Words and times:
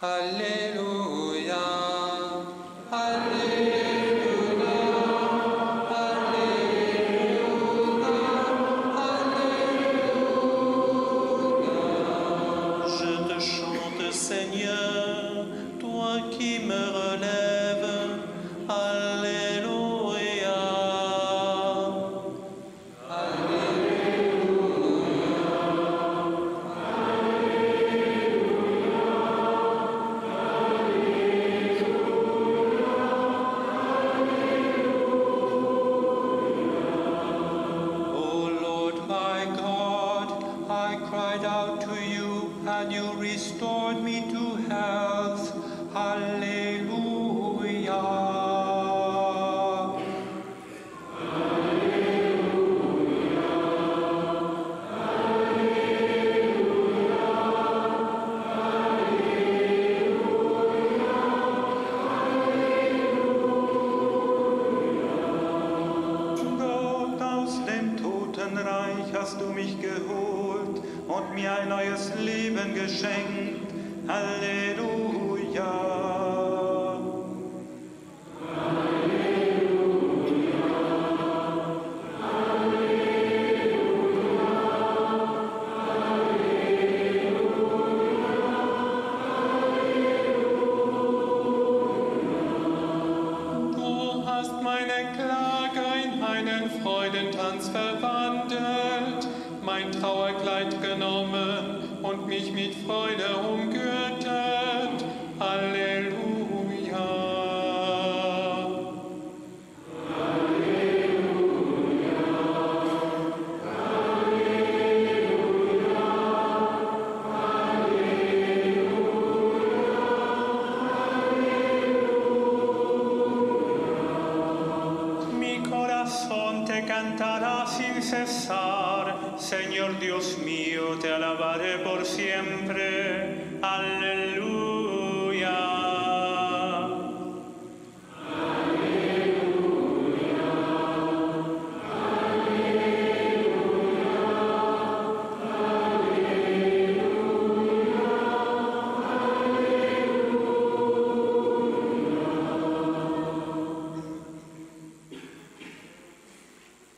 Hallelujah. 0.00 1.25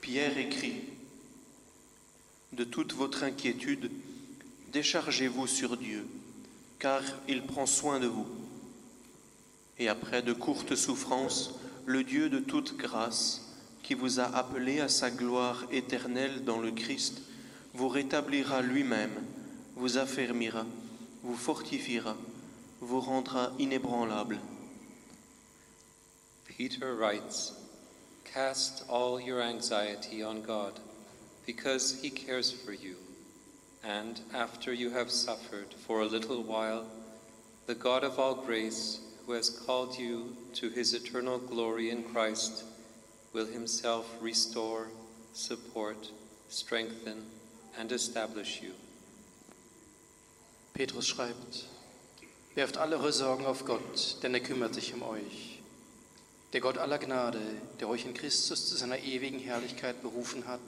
Pierre 0.09 0.39
écrit 0.39 0.73
De 2.55 2.65
toute 2.65 2.95
votre 2.95 3.25
inquiétude, 3.25 3.91
déchargez-vous 4.73 5.47
sur 5.47 5.77
Dieu, 5.77 6.07
car 6.79 7.03
il 7.29 7.43
prend 7.43 7.67
soin 7.67 8.01
de 8.01 8.07
vous. 8.07 8.27
Et 9.79 9.87
après 9.87 10.23
de 10.23 10.33
courtes 10.33 10.77
souffrances, 10.77 11.51
le 11.85 12.05
Dieu 12.05 12.31
de 12.31 12.39
toute 12.39 12.79
grâce, 12.79 13.53
qui 13.83 13.93
vous 13.93 14.19
a 14.19 14.25
appelé 14.25 14.81
à 14.81 14.89
sa 14.89 15.11
gloire 15.11 15.67
éternelle 15.71 16.43
dans 16.43 16.59
le 16.59 16.71
Christ, 16.71 17.21
vous 17.75 17.89
rétablira 17.89 18.63
lui-même, 18.63 19.13
vous 19.77 19.99
affermira, 19.99 20.65
vous 21.23 21.37
fortifiera, 21.37 22.17
vous 22.81 23.01
rendra 23.03 23.53
inébranlable. 23.59 24.39
Peter 26.47 26.87
writes, 26.99 27.53
Cast 28.33 28.85
all 28.89 29.21
your 29.21 29.41
anxiety 29.41 30.23
on 30.23 30.43
God, 30.43 30.79
because 31.47 32.01
he 32.03 32.11
cares 32.11 32.51
for 32.53 32.73
you. 32.73 32.97
And 33.83 34.21
after 34.35 34.73
you 34.73 34.91
have 34.91 35.11
suffered 35.11 35.73
for 35.87 36.01
a 36.01 36.07
little 36.07 36.43
while, 36.43 36.85
the 37.67 37.75
God 37.75 38.05
of 38.05 38.19
all 38.19 38.35
grace, 38.35 39.01
who 39.27 39.33
has 39.33 39.51
called 39.51 39.99
you 39.99 40.37
to 40.55 40.69
his 40.69 40.95
eternal 40.95 41.39
glory 41.39 41.91
in 41.91 42.03
Christ, 42.03 42.65
will 43.33 43.47
himself 43.47 44.07
restore, 44.21 44.89
support, 45.33 46.11
strengthen, 46.49 47.25
and 47.79 47.93
establish 47.93 48.61
you. 48.63 48.73
Petrus 50.75 51.07
schreibt, 51.07 51.67
werft 52.55 52.77
alle 52.77 52.97
eure 52.97 53.13
Sorgen 53.13 53.47
auf 53.47 53.65
Gott, 53.65 54.17
denn 54.23 54.35
er 54.35 54.41
kümmert 54.41 54.75
sich 54.75 54.95
um 54.95 55.03
euch. 55.03 55.58
Der 56.55 56.61
Gott 56.63 56.79
aller 56.79 56.99
Gnade, 56.99 57.41
der 57.79 57.89
euch 57.91 58.07
in 58.07 58.15
Christus 58.15 58.69
zu 58.69 58.77
seiner 58.77 58.99
ewigen 59.01 59.39
Herrlichkeit 59.39 60.01
berufen 60.01 60.49
hat, 60.49 60.61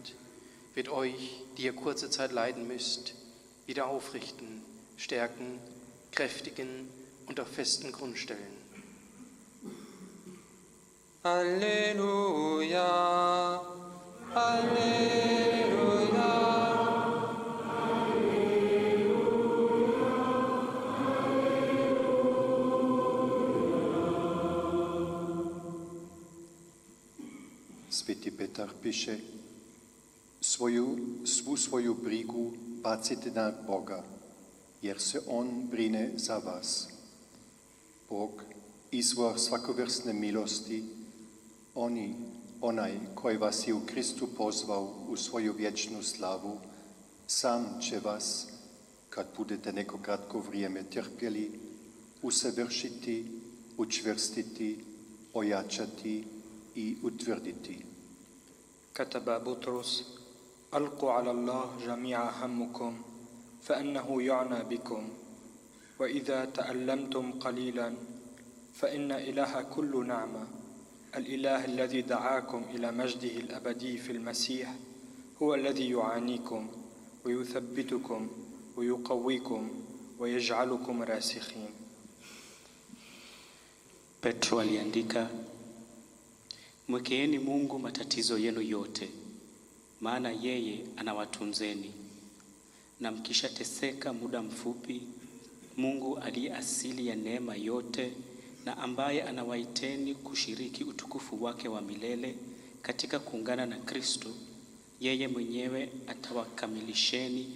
wird 0.75 0.91
euch, 0.91 1.43
die 1.56 1.62
ihr 1.62 1.73
kurze 1.73 2.11
Zeit 2.11 2.32
leiden 2.32 2.69
müsst, 2.69 3.15
wieder 3.67 3.87
aufrichten, 3.87 4.62
stärken, 4.99 5.59
kräftigen 6.12 6.88
und 7.27 7.41
auf 7.41 7.49
festen 7.49 7.93
Grund 7.93 8.19
stellen. 8.19 8.61
Alléluia, 11.23 12.81
Alléluia. 14.35 15.00
Píše, 28.82 29.19
svoju, 30.41 30.99
svu 31.25 31.56
svoju 31.56 31.94
brigu 31.94 32.53
bacite 32.82 33.31
na 33.31 33.53
Boga, 33.67 34.05
jer 34.82 35.00
se 35.00 35.21
On 35.27 35.67
brine 35.71 36.12
za 36.17 36.38
vas. 36.38 36.88
Bog, 38.09 38.31
izvor 38.91 39.38
svakovrsne 39.41 40.12
milosti, 40.12 40.85
Oni, 41.75 42.15
onaj 42.61 42.93
koji 43.15 43.37
vas 43.37 43.69
je 43.69 43.75
u 43.75 43.87
Kristu 43.87 44.29
pozvao 44.37 44.94
u 45.09 45.17
svoju 45.17 45.53
vječnu 45.53 46.03
slavu, 46.03 46.59
sam 47.26 47.81
će 47.81 48.00
vas, 48.05 48.47
kad 49.11 49.26
budete 49.37 49.73
neko 49.73 49.99
kratko 50.03 50.41
vrijeme 50.41 50.83
trpjeli, 50.83 51.50
usavršiti, 52.23 53.26
učvrstiti, 53.76 54.79
ojačati 55.35 56.25
i 56.75 56.97
utvrditi. 57.03 57.90
كتب 59.00 59.44
بطرس 59.44 60.05
ألقوا 60.75 61.12
على 61.12 61.31
الله 61.31 61.67
جميع 61.87 62.20
همكم 62.44 63.02
فإنه 63.62 64.23
يعنى 64.23 64.64
بكم. 64.64 65.08
وإذا 65.99 66.44
تألمتم 66.44 67.32
قليلا 67.32 67.94
فإن 68.75 69.12
إله 69.12 69.62
كل 69.62 70.06
نعمة. 70.06 70.44
الإله 71.17 71.64
الذي 71.64 72.00
دعاكم 72.02 72.62
إلى 72.75 72.93
مجده 72.93 73.29
الأبدي 73.41 73.99
في 73.99 74.12
المسيح 74.12 74.75
هو 75.43 75.55
الذي 75.55 75.91
يعانيكم 75.91 76.69
ويثبتكم 77.25 78.29
ويقويكم 78.76 79.62
ويجعلكم 80.19 81.02
راسخين. 81.02 81.70
Petro 84.20 84.61
aliandika, 84.61 85.29
mwekeeni 86.91 87.39
Mungu 87.39 87.79
matatizo 87.79 88.39
yenu 88.39 88.61
yote, 88.61 89.09
maana 90.01 90.31
yeye 90.31 90.79
anawatunzeni. 90.97 91.91
Na 93.01 93.11
mkishateseka 93.11 94.13
muda 94.13 94.43
mfupi, 94.43 95.03
Mungu 95.77 96.19
aliye 96.19 96.55
asili 96.55 97.07
ya 97.07 97.17
neema 97.17 97.55
yote 97.57 98.13
na 98.65 98.79
ambaye 98.79 99.23
anawaiteni 99.23 100.15
kushiriki 100.15 100.85
utukufu 100.85 101.45
wake 101.45 101.69
wa 101.69 101.81
milele 101.81 102.35
katika 102.83 103.19
kuungana 103.19 103.67
na 103.67 103.77
Kristo, 103.77 104.29
yeye 105.01 105.29
mwenyewe 105.29 105.89
atawakamilisheni 106.07 107.47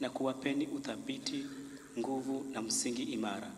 na 0.00 0.10
kuwapeni 0.10 0.66
uthabiti, 0.66 1.44
nguvu 1.98 2.44
na 2.52 2.62
msingi 2.62 3.02
imara. 3.02 3.50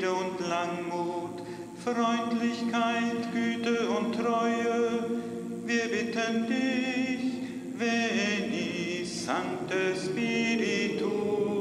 Friede 0.00 0.12
und 0.12 0.40
Langmut, 0.48 1.42
Freundlichkeit, 1.84 3.32
Güte 3.34 3.88
und 3.90 4.14
Treue. 4.14 5.04
Wir 5.66 5.88
bitten 5.88 6.46
dich, 6.46 7.20
veni, 7.76 9.04
Sancte 9.04 9.94
Spiritus. 9.94 11.59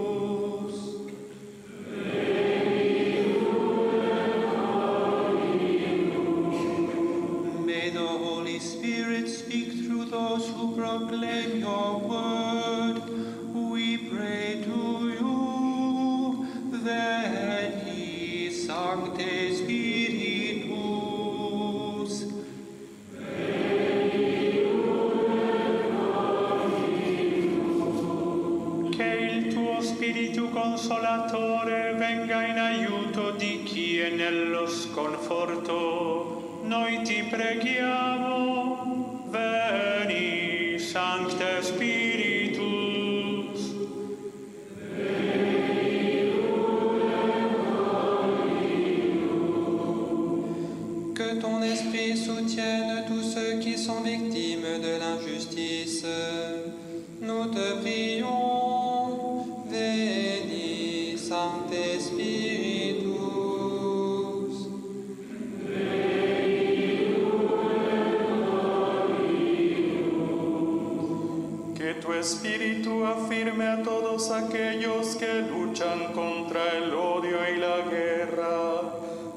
Espíritu 72.20 73.06
afirme 73.06 73.66
a 73.66 73.82
todos 73.82 74.30
aquellos 74.30 75.16
que 75.16 75.42
luchan 75.44 76.12
contra 76.14 76.78
el 76.78 76.94
odio 76.94 77.38
y 77.48 77.58
la 77.58 77.78
guerra. 77.90 78.92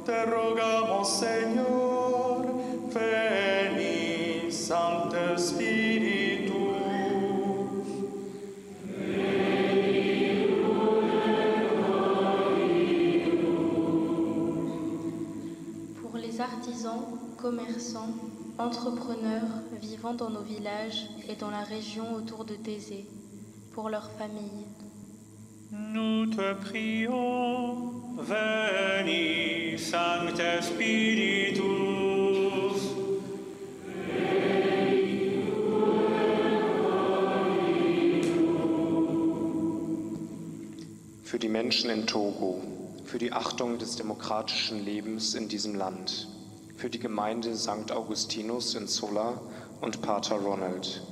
Te 0.04 0.24
rogamos, 0.24 1.08
Señor, 1.08 2.46
veni, 2.92 4.50
Sancte 4.50 5.38
Spiritus. 5.38 6.52
Pour 16.02 16.16
les 16.18 16.40
artisans, 16.40 17.04
commerçants, 17.36 18.14
entrepreneurs 18.58 19.61
vivant 19.82 20.14
dans 20.14 20.30
nos 20.30 20.42
villages 20.42 21.08
et 21.28 21.34
dans 21.34 21.50
la 21.50 21.64
région 21.64 22.14
autour 22.14 22.44
de 22.44 22.54
Thésée, 22.54 23.04
pour 23.74 23.90
leurs 23.90 24.10
familles. 24.12 24.66
Nous 25.72 26.26
te 26.26 26.54
prions, 26.54 27.92
veni, 28.16 29.76
Sancte 29.78 30.62
Spiritus. 30.62 31.92
für 41.24 41.38
die 41.38 41.48
Menschen 41.48 41.88
in 41.88 42.06
Togo, 42.06 42.60
für 43.06 43.16
die 43.18 43.32
Achtung 43.32 43.78
des 43.78 43.96
demokratischen 43.96 44.84
Lebens 44.84 45.34
in 45.34 45.48
diesem 45.48 45.74
Land, 45.74 46.28
für 46.76 46.90
die 46.90 46.98
Gemeinde 46.98 47.56
St. 47.56 47.90
Augustinus 47.90 48.74
in 48.74 48.86
Zola 48.86 49.40
und 49.82 50.00
Pater 50.00 50.36
Ronald, 50.36 51.02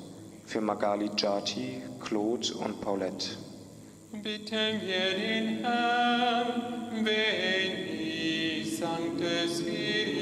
für 0.46 0.60
Magali 0.60 1.10
Jati, 1.16 1.82
Claude 2.00 2.54
und 2.54 2.80
Paulette. 2.80 3.36
Bitten 4.12 4.80
wir 4.80 5.18
den 5.18 5.64
Herrn, 5.64 7.04
veni, 7.04 8.64
Sancte 8.64 9.48
Spiritus. 9.48 10.19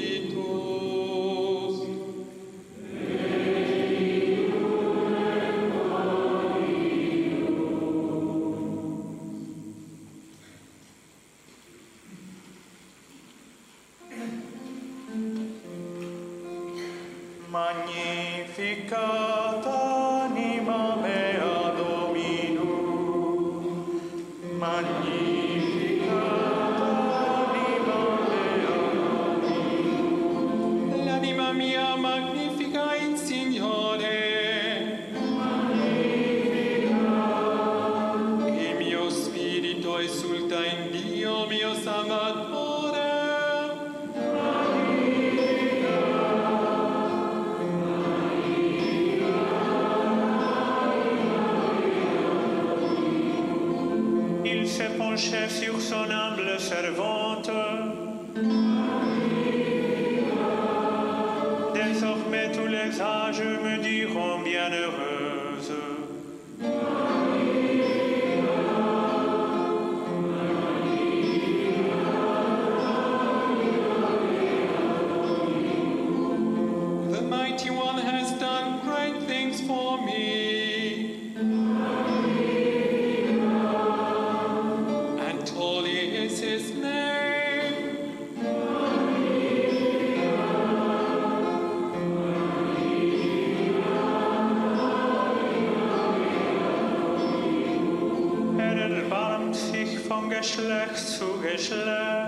Geschlecht 100.39 100.97
zu 100.97 101.37
Geschlecht. 101.41 102.18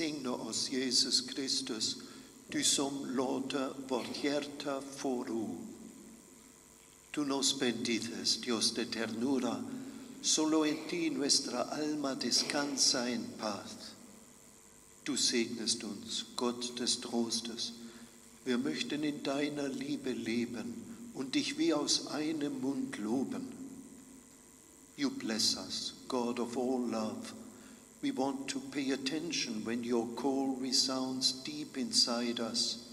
Oss 0.00 0.70
Jesus 0.70 1.20
Kristus, 1.20 1.96
du 2.48 2.64
som 2.64 2.92
hjärta 4.22 4.80
få 4.80 5.24
ro. 5.24 5.48
Tú 7.10 7.24
nos 7.24 7.60
bendices, 7.60 8.40
Dios 8.40 8.74
de 8.74 8.86
ternura, 8.86 9.62
solo 10.22 10.64
en 10.64 10.88
ti 10.88 11.10
nuestra 11.10 11.62
alma 11.62 12.14
descansa 12.14 13.10
en 13.10 13.24
paz. 13.38 13.92
Du 15.04 15.16
segnest 15.16 15.84
uns, 15.84 16.24
Gott 16.36 16.78
des 16.78 17.00
Trostes. 17.00 17.72
Wir 18.46 18.56
möchten 18.56 19.04
in 19.04 19.22
deiner 19.22 19.68
Liebe 19.68 20.12
leben 20.12 20.72
und 21.14 21.34
dich 21.34 21.58
wie 21.58 21.74
aus 21.74 22.06
einem 22.06 22.62
Mund 22.62 22.98
loben. 22.98 23.46
You 24.96 25.10
bless 25.10 25.56
us, 25.56 25.92
God 26.08 26.40
of 26.40 26.56
all 26.56 26.80
love. 26.80 27.41
We 28.02 28.10
want 28.10 28.48
to 28.48 28.58
pay 28.58 28.90
attention 28.90 29.64
when 29.64 29.84
your 29.84 30.06
call 30.16 30.56
resounds 30.60 31.30
deep 31.44 31.78
inside 31.78 32.40
us. 32.40 32.88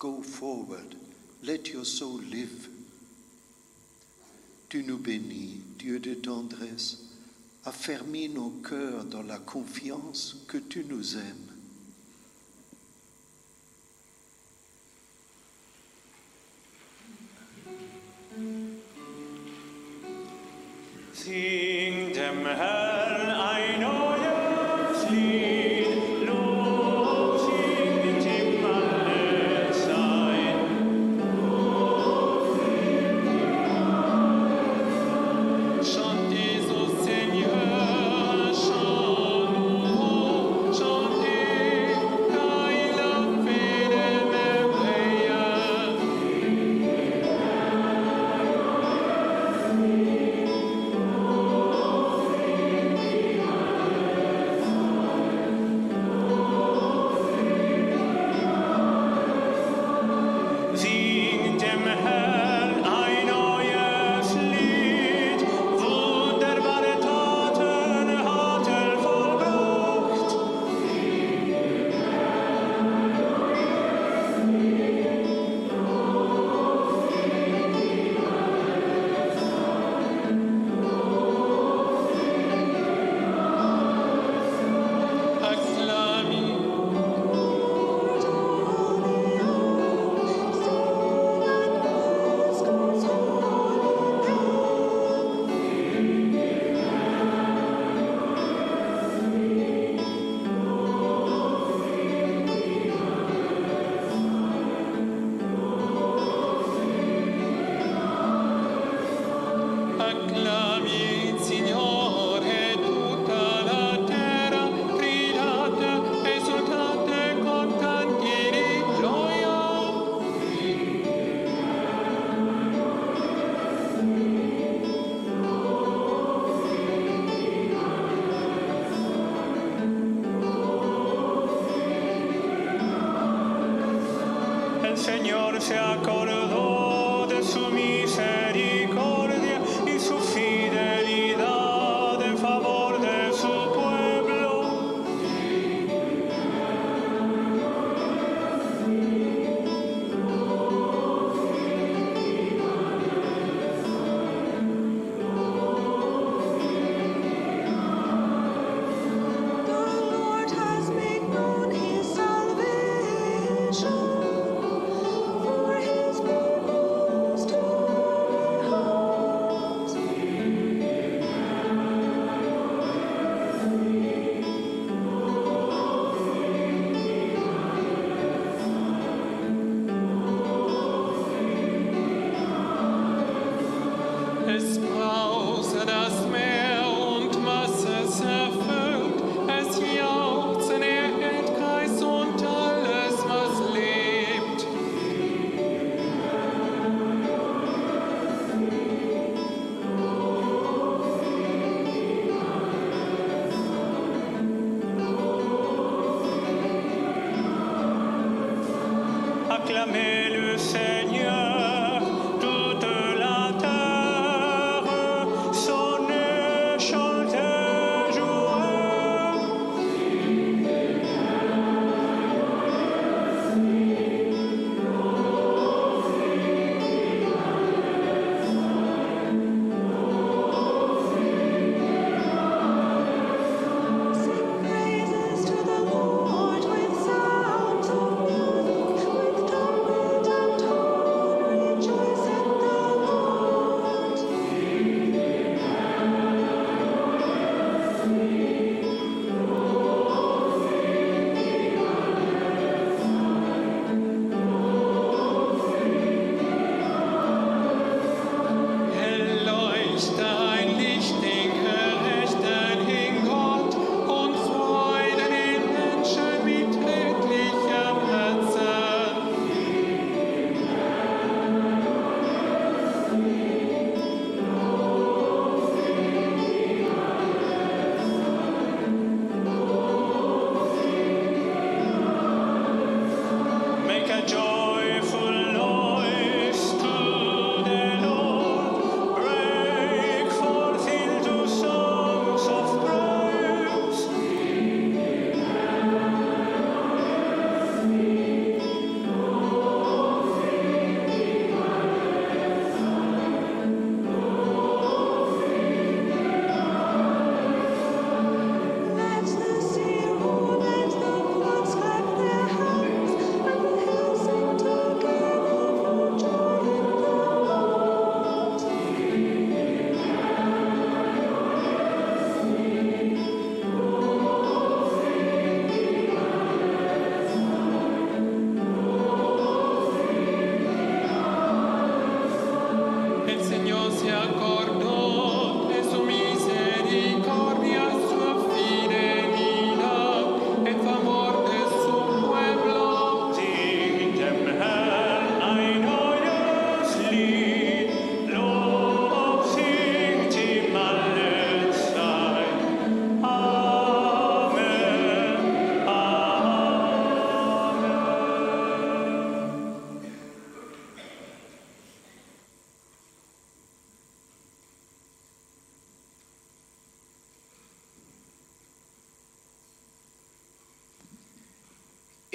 Go 0.00 0.22
forward, 0.22 0.96
let 1.44 1.72
your 1.72 1.84
soul 1.84 2.18
live. 2.18 2.68
Tu 4.68 4.82
nous 4.82 4.98
bénis, 4.98 5.60
Dieu 5.78 6.00
de 6.00 6.14
tendresse, 6.14 6.98
affermis 7.64 8.28
nos 8.28 8.50
cœurs 8.62 9.04
dans 9.04 9.22
la 9.22 9.38
confiance 9.38 10.36
que 10.48 10.58
tu 10.58 10.84
nous 10.84 11.16
aimes. 11.16 11.49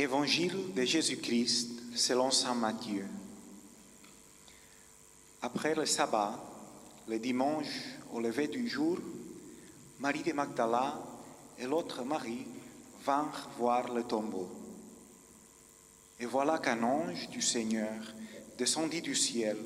Évangile 0.05 0.71
de 0.75 0.83
Jésus-Christ 0.83 1.95
selon 1.95 2.29
Saint 2.29 2.53
Matthieu. 2.53 3.07
Après 5.41 5.73
le 5.73 5.87
sabbat, 5.87 6.39
le 7.07 7.17
dimanche 7.17 7.95
au 8.13 8.19
lever 8.19 8.47
du 8.47 8.69
jour, 8.69 8.99
Marie 9.99 10.21
de 10.21 10.31
Magdala 10.31 11.01
et 11.57 11.65
l'autre 11.65 12.03
Marie 12.03 12.45
vinrent 13.03 13.49
voir 13.57 13.91
le 13.95 14.03
tombeau. 14.03 14.47
Et 16.19 16.27
voilà 16.27 16.59
qu'un 16.59 16.83
ange 16.83 17.27
du 17.29 17.41
Seigneur 17.41 17.99
descendit 18.59 19.01
du 19.01 19.15
ciel, 19.15 19.57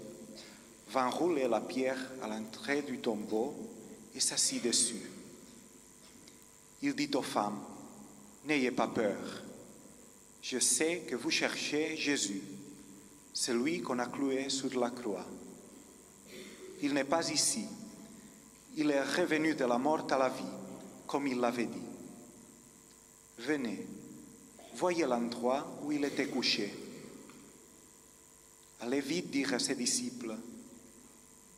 vint 0.87 1.09
rouler 1.09 1.49
la 1.49 1.59
pierre 1.59 1.99
à 2.23 2.29
l'entrée 2.29 2.83
du 2.83 2.99
tombeau 2.99 3.55
et 4.15 4.21
s'assit 4.21 4.63
dessus. 4.63 5.11
Il 6.81 6.95
dit 6.95 7.11
aux 7.13 7.21
femmes, 7.21 7.59
N'ayez 8.45 8.71
pas 8.71 8.87
peur. 8.87 9.48
Je 10.41 10.59
sais 10.59 11.03
que 11.07 11.15
vous 11.15 11.31
cherchez 11.31 11.97
Jésus, 11.97 12.41
celui 13.33 13.81
qu'on 13.81 13.99
a 13.99 14.07
cloué 14.07 14.49
sur 14.49 14.79
la 14.79 14.89
croix. 14.89 15.25
Il 16.81 16.93
n'est 16.93 17.03
pas 17.03 17.29
ici. 17.29 17.65
Il 18.77 18.91
est 18.91 19.03
revenu 19.03 19.53
de 19.53 19.65
la 19.65 19.77
mort 19.77 20.07
à 20.11 20.17
la 20.17 20.29
vie, 20.29 20.43
comme 21.05 21.27
il 21.27 21.39
l'avait 21.39 21.65
dit. 21.65 21.89
Venez, 23.39 23.85
voyez 24.75 25.05
l'endroit 25.05 25.79
où 25.83 25.91
il 25.91 26.05
était 26.05 26.27
couché. 26.27 26.73
Allez 28.81 29.01
vite 29.01 29.29
dire 29.29 29.53
à 29.53 29.59
ses 29.59 29.75
disciples, 29.75 30.35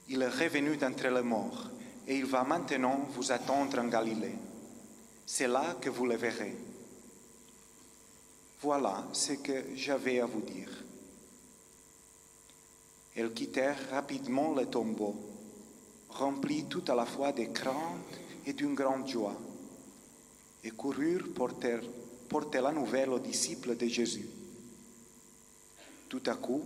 il 0.09 0.21
est 0.21 0.27
revenu 0.27 0.75
d'entre 0.77 1.07
les 1.07 1.21
morts 1.21 1.69
et 2.07 2.17
il 2.17 2.25
va 2.25 2.43
maintenant 2.43 3.07
vous 3.13 3.31
attendre 3.31 3.79
en 3.79 3.87
Galilée. 3.87 4.35
C'est 5.25 5.47
là 5.47 5.77
que 5.79 5.89
vous 5.89 6.07
le 6.07 6.15
verrez. 6.15 6.55
Voilà 8.61 9.07
ce 9.11 9.33
que 9.33 9.75
j'avais 9.75 10.19
à 10.19 10.27
vous 10.27 10.41
dire. 10.41 10.69
Elles 13.15 13.33
quittèrent 13.33 13.89
rapidement 13.89 14.53
le 14.53 14.67
tombeau, 14.67 15.15
remplies 16.09 16.65
tout 16.65 16.83
à 16.87 16.93
la 16.93 17.07
fois 17.07 17.31
de 17.31 17.45
crainte 17.45 18.19
et 18.45 18.53
d'une 18.53 18.75
grande 18.75 19.07
joie, 19.07 19.35
et 20.63 20.69
coururent 20.69 21.33
porter, 21.33 21.79
porter 22.29 22.61
la 22.61 22.71
nouvelle 22.71 23.09
aux 23.09 23.19
disciples 23.19 23.75
de 23.75 23.87
Jésus. 23.87 24.29
Tout 26.07 26.23
à 26.27 26.35
coup, 26.35 26.61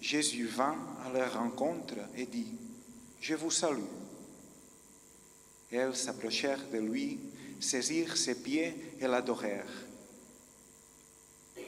Jésus 0.00 0.46
vint 0.46 0.76
à 1.06 1.12
leur 1.12 1.34
rencontre 1.34 1.94
et 2.16 2.26
dit, 2.26 2.52
Je 3.20 3.34
vous 3.36 3.52
salue. 3.52 3.78
Elles 5.70 5.94
s'approchèrent 5.94 6.68
de 6.72 6.78
lui, 6.78 7.20
saisirent 7.60 8.16
ses 8.16 8.42
pieds 8.42 8.74
et 9.00 9.06
l'adorèrent. 9.06 9.87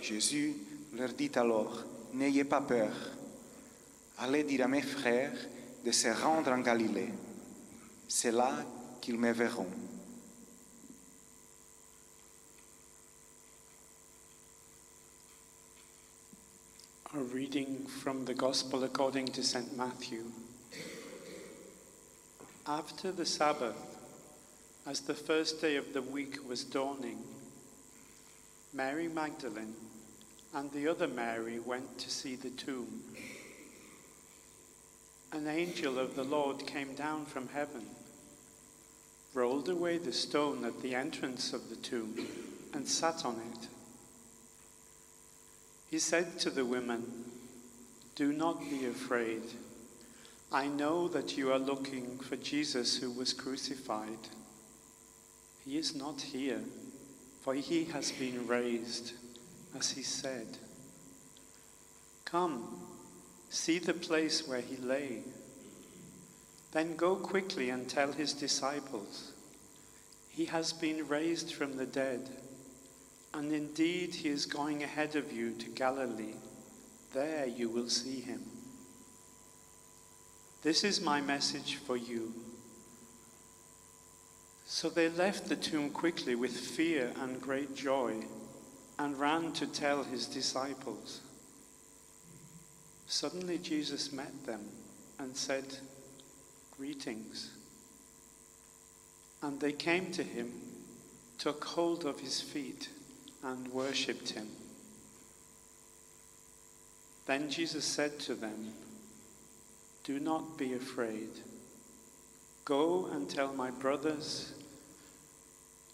Jésus 0.02 0.54
leur 0.94 1.12
dit 1.12 1.30
alors, 1.34 1.84
N'ayez 2.12 2.44
pas 2.44 2.60
peur, 2.60 2.92
allez 4.18 4.42
dire 4.42 4.64
à 4.64 4.68
mes 4.68 4.82
frères 4.82 5.32
de 5.84 5.92
se 5.92 6.08
rendre 6.08 6.50
en 6.50 6.58
Galilée. 6.58 7.10
C'est 8.08 8.32
là 8.32 8.52
qu'ils 9.00 9.18
me 9.18 9.32
verront. 9.32 9.68
A 17.12 17.18
reading 17.32 17.86
from 17.86 18.24
the 18.24 18.34
Gospel 18.34 18.84
according 18.84 19.26
to 19.28 19.42
St. 19.42 19.76
Matthew. 19.76 20.24
After 22.66 23.12
the 23.12 23.26
Sabbath, 23.26 23.74
as 24.86 25.00
the 25.00 25.14
first 25.14 25.60
day 25.60 25.76
of 25.76 25.92
the 25.92 26.02
week 26.02 26.38
was 26.48 26.64
dawning, 26.64 27.18
Mary 28.72 29.08
Magdalene 29.08 29.74
and 30.54 30.70
the 30.72 30.88
other 30.88 31.06
Mary 31.06 31.58
went 31.58 31.98
to 31.98 32.10
see 32.10 32.34
the 32.34 32.50
tomb. 32.50 33.02
An 35.32 35.46
angel 35.46 35.98
of 35.98 36.16
the 36.16 36.24
Lord 36.24 36.66
came 36.66 36.94
down 36.94 37.24
from 37.24 37.48
heaven, 37.48 37.86
rolled 39.32 39.68
away 39.68 39.98
the 39.98 40.12
stone 40.12 40.64
at 40.64 40.82
the 40.82 40.94
entrance 40.94 41.52
of 41.52 41.70
the 41.70 41.76
tomb, 41.76 42.26
and 42.74 42.86
sat 42.88 43.24
on 43.24 43.40
it. 43.52 43.68
He 45.88 46.00
said 46.00 46.38
to 46.40 46.50
the 46.50 46.64
women, 46.64 47.04
Do 48.16 48.32
not 48.32 48.60
be 48.68 48.86
afraid. 48.86 49.42
I 50.52 50.66
know 50.66 51.06
that 51.08 51.36
you 51.36 51.52
are 51.52 51.58
looking 51.60 52.18
for 52.18 52.34
Jesus 52.34 52.96
who 52.96 53.12
was 53.12 53.32
crucified. 53.32 54.18
He 55.64 55.78
is 55.78 55.94
not 55.94 56.20
here, 56.20 56.60
for 57.42 57.54
he 57.54 57.84
has 57.84 58.10
been 58.10 58.48
raised, 58.48 59.12
as 59.76 59.90
he 59.90 60.02
said. 60.02 60.58
Come, 62.24 62.80
see 63.48 63.78
the 63.78 63.94
place 63.94 64.46
where 64.46 64.60
he 64.60 64.76
lay. 64.76 65.22
Then 66.72 66.96
go 66.96 67.16
quickly 67.16 67.70
and 67.70 67.88
tell 67.88 68.12
his 68.12 68.32
disciples, 68.32 69.32
He 70.28 70.44
has 70.46 70.72
been 70.72 71.08
raised 71.08 71.52
from 71.52 71.76
the 71.76 71.86
dead, 71.86 72.30
and 73.34 73.52
indeed 73.52 74.14
he 74.14 74.28
is 74.28 74.46
going 74.46 74.82
ahead 74.82 75.16
of 75.16 75.32
you 75.32 75.52
to 75.52 75.68
Galilee. 75.70 76.34
There 77.12 77.46
you 77.46 77.68
will 77.68 77.88
see 77.88 78.20
him. 78.20 78.42
This 80.62 80.84
is 80.84 81.00
my 81.00 81.20
message 81.20 81.76
for 81.76 81.96
you. 81.96 82.32
So 84.66 84.88
they 84.88 85.08
left 85.08 85.48
the 85.48 85.56
tomb 85.56 85.90
quickly 85.90 86.36
with 86.36 86.56
fear 86.56 87.12
and 87.20 87.40
great 87.40 87.74
joy 87.74 88.24
and 89.00 89.18
ran 89.18 89.50
to 89.50 89.66
tell 89.66 90.04
his 90.04 90.26
disciples. 90.26 91.22
Suddenly 93.06 93.56
Jesus 93.56 94.12
met 94.12 94.44
them 94.44 94.60
and 95.18 95.34
said, 95.34 95.64
Greetings. 96.76 97.50
And 99.42 99.58
they 99.58 99.72
came 99.72 100.12
to 100.12 100.22
him, 100.22 100.52
took 101.38 101.64
hold 101.64 102.04
of 102.04 102.20
his 102.20 102.42
feet, 102.42 102.90
and 103.42 103.68
worshipped 103.68 104.32
him. 104.32 104.48
Then 107.24 107.48
Jesus 107.48 107.86
said 107.86 108.20
to 108.20 108.34
them, 108.34 108.74
Do 110.04 110.20
not 110.20 110.58
be 110.58 110.74
afraid. 110.74 111.30
Go 112.66 113.06
and 113.06 113.30
tell 113.30 113.54
my 113.54 113.70
brothers 113.70 114.52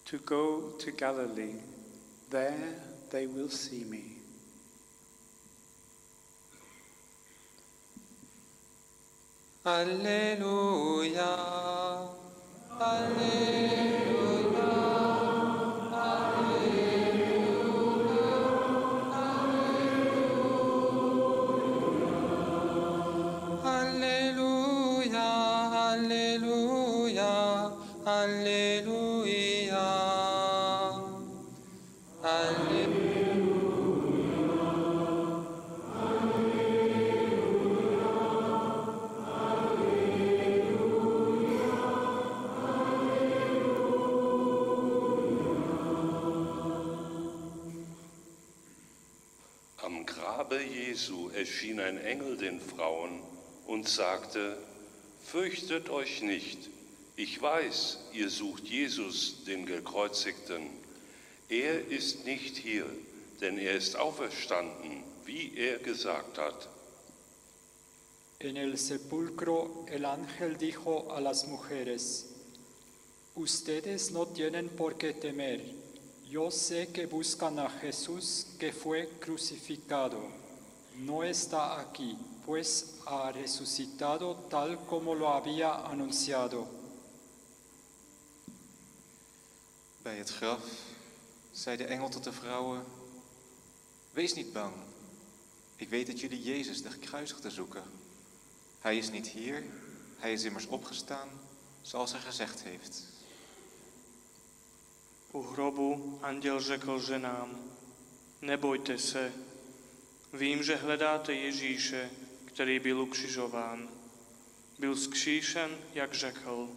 to 0.06 0.18
go 0.18 0.72
to 0.80 0.90
Galilee. 0.90 1.54
There 2.30 2.74
they 3.10 3.26
will 3.26 3.48
see 3.48 3.84
me. 3.84 4.02
Alleluia. 9.64 11.36
Alleluia. 12.80 13.85
Und 53.86 53.92
sagte, 53.92 54.56
Fürchtet 55.24 55.90
euch 55.90 56.22
nicht. 56.22 56.58
Ich 57.16 57.40
weiß, 57.40 57.98
ihr 58.12 58.30
sucht 58.30 58.64
Jesus, 58.64 59.44
den 59.44 59.64
Gekreuzigten. 59.66 60.62
Er 61.48 61.88
ist 61.88 62.24
nicht 62.26 62.56
hier, 62.56 62.86
denn 63.40 63.58
er 63.58 63.74
ist 63.74 63.96
auferstanden, 63.96 65.02
wie 65.24 65.52
er 65.56 65.78
gesagt 65.78 66.38
hat. 66.38 66.68
En 68.38 68.56
el 68.56 68.76
sepulcro 68.76 69.86
el 69.88 70.04
ángel 70.04 70.58
dijo 70.58 71.10
a 71.10 71.20
las 71.20 71.46
mujeres, 71.46 72.26
Ustedes 73.34 74.10
no 74.10 74.26
tienen 74.26 74.68
por 74.68 74.96
qué 74.96 75.12
temer. 75.12 75.60
Yo 76.28 76.50
sé 76.50 76.88
que 76.92 77.06
buscan 77.06 77.58
a 77.58 77.70
Jesús 77.70 78.46
que 78.58 78.72
fue 78.72 79.08
crucificado. 79.20 80.20
No 80.98 81.22
está 81.24 81.80
aquí, 81.80 82.16
pues 82.46 82.94
ha 83.06 83.32
resucitado 83.32 84.36
tal 84.48 84.78
como 84.86 85.14
lo 85.14 85.28
había 85.28 85.74
anunciado. 85.74 86.68
Bij 90.02 90.16
het 90.16 90.30
graf 90.30 90.62
zei 91.52 91.76
de 91.76 91.84
engel 91.84 92.08
tot 92.08 92.24
de 92.24 92.32
vrouwen: 92.32 92.84
Wees 94.10 94.34
niet 94.34 94.52
bang. 94.52 94.74
Ik 95.76 95.88
weet 95.88 96.06
dat 96.06 96.20
jullie 96.20 96.42
Jezus, 96.42 96.82
de 96.82 96.90
gekruisigde, 96.90 97.50
zoeken. 97.50 97.82
Hij 98.80 98.96
is 98.96 99.10
niet 99.10 99.28
hier, 99.28 99.64
hij 100.16 100.32
is 100.32 100.44
immers 100.44 100.66
opgestaan, 100.66 101.28
zoals 101.82 102.12
hij 102.12 102.20
gezegd 102.20 102.62
heeft. 102.62 103.02
U 105.34 105.38
hrobu 105.38 105.98
anděl 106.20 106.60
řekl 106.60 106.98
ženám, 106.98 107.48
nebojte 108.38 108.98
se, 108.98 109.32
vím, 110.32 110.62
že 110.62 110.76
hledáte 110.76 111.34
Ježíše, 111.34 112.10
který 112.56 112.78
byl 112.78 113.00
ukřižován. 113.00 113.88
Byl 114.78 114.96
skříšen, 114.96 115.78
jak 115.94 116.14
řekl, 116.14 116.68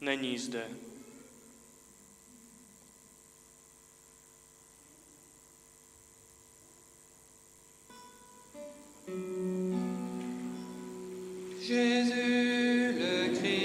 není 0.00 0.38
zde. 0.38 0.68
Jésus 11.58 12.14
le 13.00 13.28
Christ, 13.38 13.59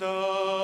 だ。 0.00 0.63